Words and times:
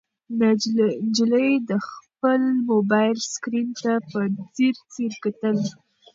نجلۍ 0.39 1.49
د 1.69 1.71
خپل 1.87 2.41
موبایل 2.69 3.17
سکرین 3.31 3.67
ته 3.81 3.93
په 4.09 4.19
ځیر 4.55 4.75
ځیر 4.93 5.13
کتل. 5.23 5.57